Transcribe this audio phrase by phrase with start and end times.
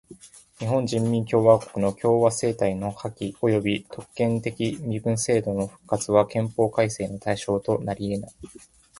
[0.57, 8.31] 日本人民共和国の共和政体の破棄および特権的身分制度の復活は憲法改正の対象となりえない。